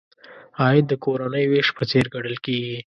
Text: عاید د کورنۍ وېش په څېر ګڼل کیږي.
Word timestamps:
عاید 0.61 0.85
د 0.89 0.93
کورنۍ 1.03 1.45
وېش 1.47 1.67
په 1.77 1.83
څېر 1.89 2.05
ګڼل 2.13 2.35
کیږي. 2.45 2.77